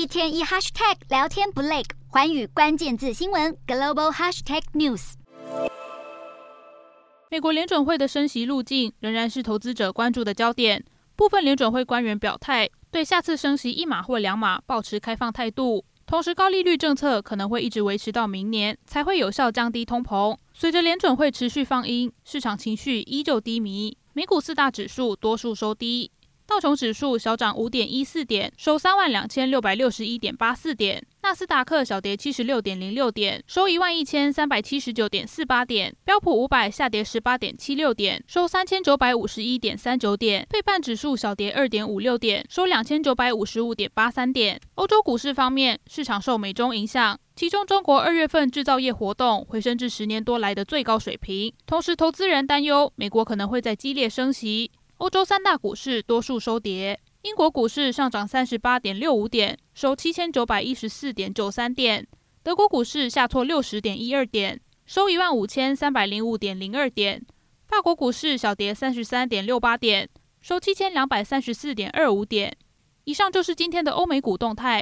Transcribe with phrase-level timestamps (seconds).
[0.00, 5.12] 一天一 hashtag 聊天不累，寰宇关键字新闻 global hashtag news。
[7.30, 10.82] 美国联准会的升息路径仍然是投资者关注的焦点。
[11.14, 15.84] 部分联准会官员表态，对下次升息一码或两码保持开放态度。
[16.06, 20.34] 同时，高利率政策可能会一直维持到明年，才会有效降低通膨。
[20.54, 26.10] 随着联准会持续放鹰，市场情绪依旧低迷，美股四大指数多数收低。
[26.50, 44.60] 道琼指数小涨五点一四点，收三万两千六百六十一点八四点；纳斯达克小跌七十六点零六点，收一万一千三百七十九点四八点；标普五百下跌十八点七六点，收三千九百五十一点三九点；费半指数小跌二点五六点，收两千九百五十五点八三点。
[44.74, 54.72] 欧洲股市方面，市场受美中影响，其中中国二月份制造业活动回升至十年多来的最高水平，同时投资人担忧美国可能会在激烈升息。
[55.00, 62.04] 欧洲三大股市多数收跌，英国股市上涨三十八点六五点，收七千九百一十四点九三点；
[62.42, 67.18] 德国股市下挫六十点一二点，收一万五千三百零五点零二点；
[67.66, 70.06] 法国股市小跌三十三点六八点，
[70.42, 72.54] 收七千两百三十四点二五点。
[73.04, 74.78] 以上就是今天的欧美股动态，